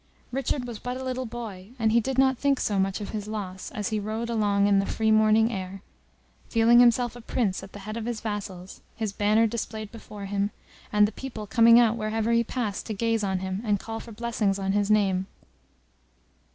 [0.31, 3.27] Richard was but a little boy, and he did not think so much of his
[3.27, 5.83] loss, as he rode along in the free morning air,
[6.49, 10.49] feeling himself a Prince at the head of his vassals, his banner displayed before him,
[10.91, 14.11] and the people coming out wherever he passed to gaze on him, and call for
[14.11, 15.27] blessings on his name.